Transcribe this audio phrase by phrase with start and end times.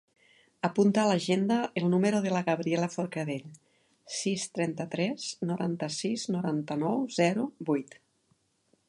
[0.67, 3.45] Apunta a l'agenda el número de la Gabriela Forcadell:
[4.21, 7.99] sis, trenta-tres, noranta-sis, noranta-nou, zero, vuit.